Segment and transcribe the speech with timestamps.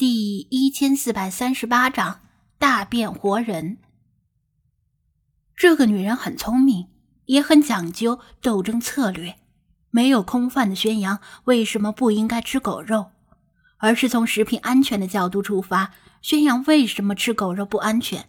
[0.00, 2.22] 第一千四百三十八章
[2.58, 3.76] 大变活人。
[5.54, 6.88] 这个女人很聪明，
[7.26, 9.36] 也很讲究斗争策略。
[9.90, 13.10] 没有空泛的宣扬为什么不应该吃狗肉，
[13.76, 15.92] 而是从食品安全的角度出发，
[16.22, 18.26] 宣扬为什么吃狗肉不安全，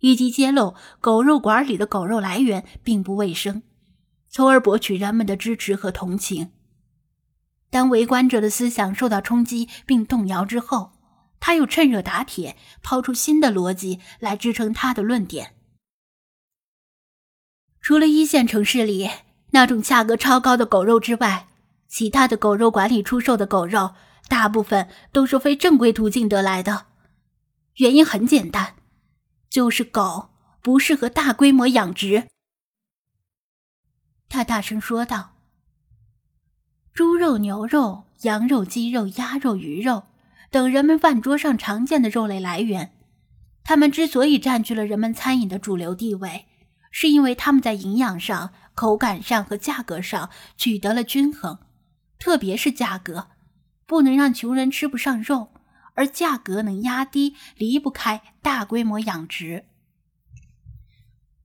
[0.00, 3.62] 以及揭露狗肉馆里的狗肉来源并不卫生，
[4.28, 6.50] 从而博取人们的支持和同情。
[7.70, 10.94] 当围观者的思想受到冲击并动摇之后，
[11.44, 15.56] 他又趁热打铁，抛出新的逻辑来支撑他的论点。
[17.80, 19.10] 除了一线城市里
[19.50, 21.48] 那种价格超高的狗肉之外，
[21.88, 23.96] 其他的狗肉馆里出售的狗肉
[24.28, 26.86] 大部分都是非正规途径得来的。
[27.78, 28.76] 原因很简单，
[29.50, 30.30] 就是狗
[30.62, 32.28] 不适合大规模养殖。
[34.28, 35.34] 他大声说道
[36.94, 40.04] ：“猪肉、牛肉、羊肉、鸡肉、鸭肉、鱼肉。”
[40.52, 42.92] 等人们饭桌上常见的肉类来源，
[43.64, 46.44] 它们之所以占据了人们餐饮的主流地位，
[46.90, 51.58] 是因为它们在营养上、口感上和价格上取得了均衡。
[52.18, 53.28] 特别是价格，
[53.86, 55.54] 不能让穷人吃不上肉，
[55.94, 59.64] 而价格能压低，离不开大规模养殖。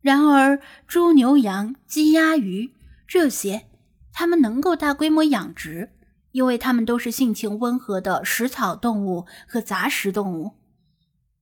[0.01, 2.73] 然而，猪、牛、羊、鸡、鸭、鱼
[3.07, 3.67] 这些，
[4.11, 5.93] 它们能够大规模养殖。
[6.37, 10.51] 因为它们都是性情温和的食草动物和杂食动物，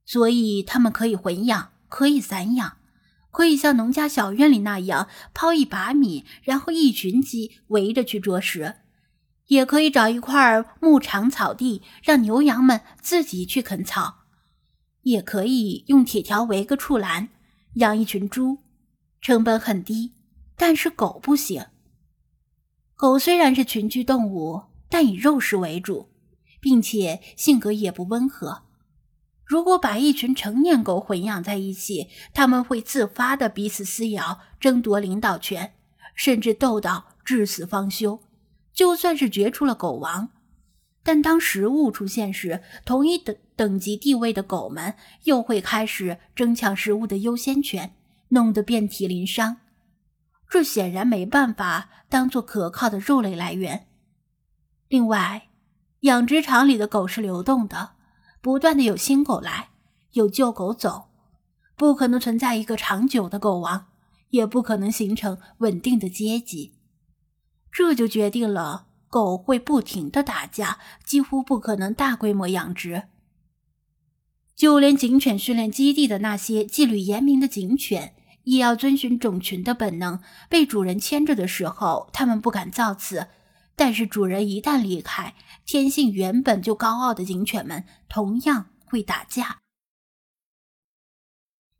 [0.06, 2.78] 所以它们可以混养，可以散养，
[3.30, 8.76] 可以像农家小院里那样抛一把米，然后一群鸡围着去啄食；
[9.48, 14.24] 也可以找一块牧场草地，让牛羊们自己去啃草；
[15.02, 17.28] 也可以用铁条围个畜栏，
[17.74, 18.60] 养一群猪，
[19.20, 20.14] 成本很低。
[20.56, 21.66] 但是狗不行，
[22.96, 24.74] 狗虽然是群居动物。
[24.90, 26.10] 但以肉食为主，
[26.60, 28.64] 并且性格也不温和。
[29.46, 35.74] 如果把一群成年狗混养在一起，他们会自发的彼此撕咬，争夺领导权，
[36.16, 38.20] 甚至斗到至死方休。
[38.74, 40.30] 就算是决出了狗王，
[41.04, 47.94] 但当食物出现时，同一等等级地位的狗们又会开始争抢食物的优先权，
[48.30, 49.58] 弄得遍体鳞伤。
[50.50, 53.88] 这显然没办法当做可靠的肉类来源。
[54.88, 55.50] 另外，
[56.02, 57.94] 养殖场里的狗是流动的，
[58.42, 59.70] 不断的有新狗来，
[60.12, 61.10] 有旧狗走，
[61.76, 63.88] 不可能存在一个长久的狗王，
[64.30, 66.76] 也不可能形成稳定的阶级。
[67.72, 73.04] 这就决定了狗会不停的打架，几乎不可能大规模养殖。
[74.56, 83.28] 就连警犬训练基地的那些纪律严明的警犬，也要遵循种群的本能，被主人牵着的时候，他们不敢造次。
[83.76, 89.60] 但是主人一旦离开，天性原本就高傲的警犬们同样会打架。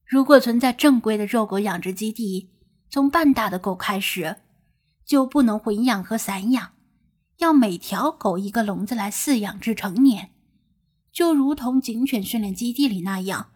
[0.06, 2.52] 如果存在正规的肉狗养殖基地，
[2.90, 4.38] 从半大的狗开始，
[5.06, 6.74] 就不能混养和散养，
[7.38, 10.32] 要每条狗一个笼子来饲养至成年，
[11.12, 13.52] 就如同警犬训练基地里那样。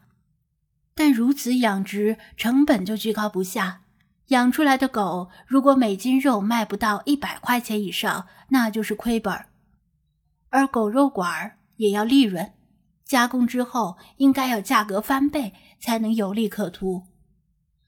[0.95, 3.83] 但如此养殖成本就居高不下。
[4.29, 9.45] 养出来的狗，如果每斤肉卖不到一百块钱以上，那就是亏本
[10.49, 12.53] 而狗肉馆也要利润，
[13.03, 17.07] 加工之后应该要价格翻倍才能有利可图。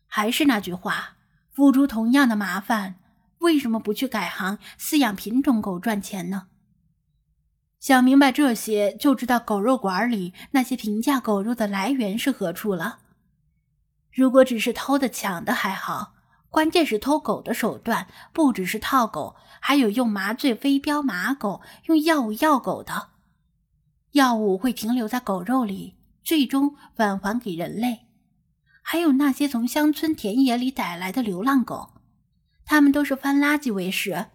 [0.08, 1.18] 还是那句话，
[1.52, 2.96] 付出同样的麻烦，
[3.40, 6.48] 为什么不去改行饲养品种狗赚钱呢？
[7.80, 13.00] 想明白这些，就知道狗肉馆里那些平价狗肉的来源是何处了。
[14.12, 16.14] 如果只是偷的、抢的还好。
[16.52, 23.12] 关键是偷狗的手段不只是套狗，还有用麻醉飞镖麻狗，用药物药狗的。
[24.12, 25.96] 药物会停留在狗肉里，
[26.26, 28.02] 最终返还给人类。
[28.82, 31.94] 还有那些从乡村田野里逮来的流浪狗，
[32.66, 34.26] 它们都是翻垃圾为食，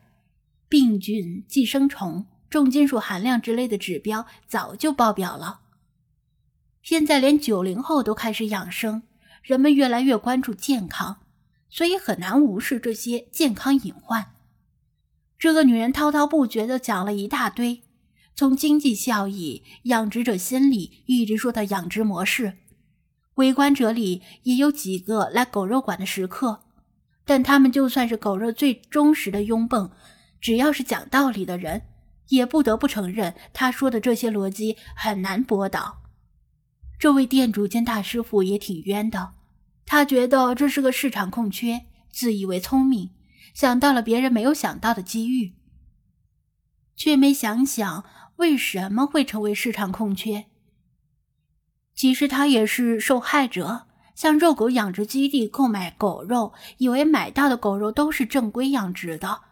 [0.71, 5.61] 病菌、寄生虫、重金属含量之类的指标早就爆表了。
[6.83, 9.03] 现在连九零后都开始养生，
[9.43, 11.19] 人们越来越关注健康。
[11.69, 14.33] 所以很难无视这些健康隐患。
[15.39, 17.83] 这个女人滔滔不绝地讲了一大堆，
[18.35, 22.59] 从经济效益、养殖者心理，一直说到养殖模式。
[23.35, 26.65] 围观者里也有几个来狗肉馆的食客，
[27.27, 29.91] 但他们就算是狗肉最忠实的拥趸，
[30.41, 31.83] 只要是讲道理的人，
[32.29, 36.03] 也不得不承认他说的这些逻辑很难驳倒。
[36.99, 39.35] 这位店主兼大师傅也挺冤的。
[39.87, 43.13] 他觉得这是个市场空缺，自以为聪明，
[43.55, 45.55] 想到了别人没有想到的机遇，
[46.97, 48.05] 却没想想
[48.37, 50.47] 为什么会成为市场空缺。
[51.95, 59.43] 其实他也是受害者，向肉狗养殖基地购买狗肉，以为买到的狗肉都是正规养殖的，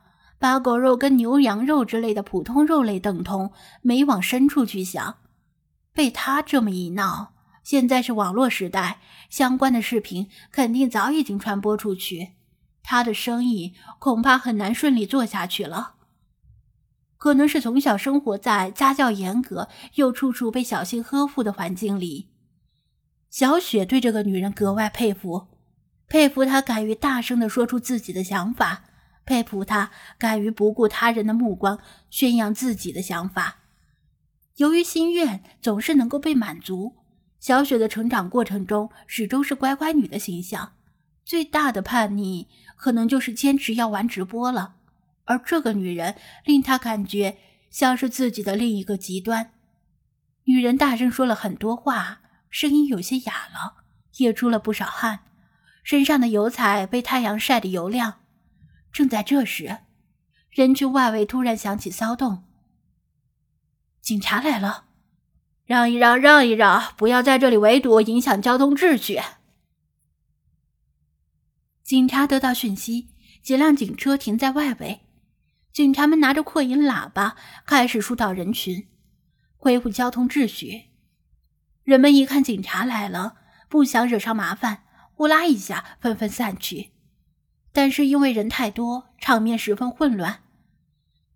[0.40, 3.52] 把狗肉跟牛羊肉之类的普通肉类等同，
[3.82, 5.18] 没往深处去想。
[5.92, 7.33] 被他这么一闹，
[7.64, 12.34] 现在是网络时代，相关的视频肯定早已经传播出去，
[12.82, 15.94] 他的生意恐怕很难顺利做下去了。
[17.16, 22.28] 可能是从小生活在家教严格又处处被小心呵护的环境里。
[23.30, 25.46] 小雪对这个女人格外佩服，
[26.06, 28.84] 佩服她敢于大声地说出自己的想法，
[29.24, 31.78] 佩服她敢于不顾他人的目光
[32.10, 33.60] 宣扬自己的想法。
[34.56, 36.96] 由于心愿总是能够被满足，
[37.44, 40.72] 小雪的成长过程中始终是乖乖女的形象。
[41.26, 44.76] 最大的叛逆可能就是坚持要玩直播了，
[45.24, 47.36] 而这个女人令她感觉
[47.68, 49.52] 像是自己的另一个极端。
[50.44, 52.22] 女人大声说了很多话。
[52.48, 53.82] 声音有些哑了，
[54.16, 55.24] 也出了不少汗，
[55.82, 58.20] 身上的油彩被太阳晒得油亮。
[58.90, 59.80] 正在这时，
[60.48, 62.44] 人群外围突然响起骚动，
[64.00, 64.84] 警察来了！
[65.66, 69.20] 让一让，让一让，不要在这里围堵，影响交通秩序。
[71.82, 73.08] 警察得到讯息，
[73.42, 75.00] 几辆警车停在外围，
[75.72, 78.88] 警察们拿着扩音喇叭开始疏导人群，
[79.56, 80.90] 恢复交通秩序。
[81.82, 83.36] 人们一看警察来了，
[83.68, 84.84] 不想惹上麻烦，
[85.14, 86.90] 呼啦一下纷纷散去。
[87.72, 90.42] 但是因为人太多，场面十分混乱。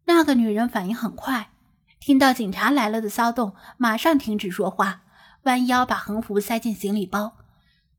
[0.04, 1.50] 那个女人反应很快，
[2.00, 5.02] 听到警察来了的骚动，马上停止说话，
[5.42, 7.36] 弯腰把横幅塞进行李包，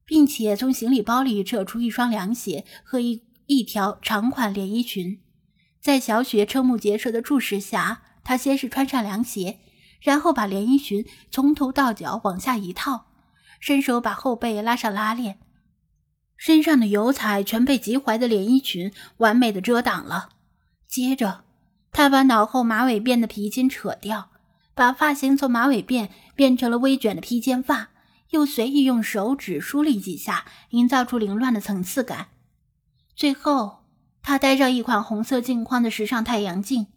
[0.05, 5.19] 并且从行李包里扯出一双凉鞋和一一条长款连衣裙。
[5.81, 9.59] 在小雪瞠目结舌的注视下，她先是穿上凉鞋。
[10.01, 13.07] 然后把连衣裙从头到脚往下一套，
[13.59, 15.39] 伸手把后背拉上拉链，
[16.37, 20.29] 身上的油彩全被及踝的连衣裙完美的遮挡了。
[20.87, 21.43] 接着，
[21.99, 24.29] 他把脑后马尾辫的皮筋扯掉，
[24.73, 27.89] 把发型从马尾辫变成了微卷的披肩发，
[28.29, 32.27] 又随意用手指梳理几下，营造出凌乱的层次感。
[33.17, 33.79] 最后，
[34.21, 36.87] 他戴上一款红色镜框的时尚太阳镜，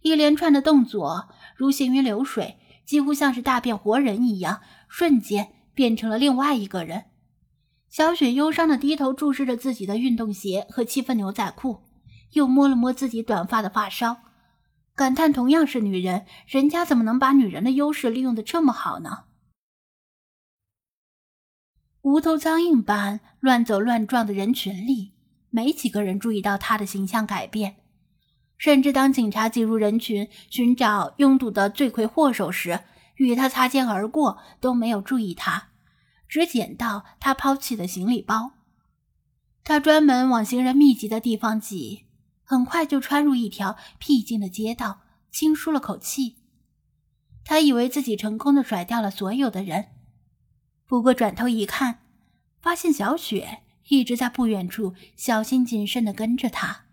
[0.00, 1.28] 一连串的动作。
[1.54, 2.56] 如行云流水，
[2.86, 7.04] 几乎像是大变活人一样，瞬间变成了另外一个人。
[7.90, 11.82] 小雪忧伤的低头注视着自己的运动鞋和七分牛仔裤，
[12.32, 14.16] 又摸了摸自己短发的发梢，
[14.96, 19.24] 感叹：同样是女人，人家怎么能把女人的优势利用的这么好呢？
[22.00, 25.12] 无头苍蝇般乱走乱撞的人群里，
[25.50, 27.76] 没几个人注意到她的形象改变。
[28.56, 32.80] 甚至当警察挤入人群寻找拥堵的罪魁祸首时，
[33.16, 35.68] 与他擦肩而过都没有注意他，
[36.26, 38.52] 只捡到他抛弃的行李包。
[39.62, 42.05] 他专门往行人密集的地方挤，
[42.48, 45.00] 很快就穿入一条僻静的街道，
[45.32, 46.36] 轻舒了口气。
[47.44, 49.88] 他以为自己成功的甩掉了所有的人，
[50.86, 51.98] 不过转头一看，
[52.60, 56.85] 发现小雪一直在不远处小心谨慎的跟着他。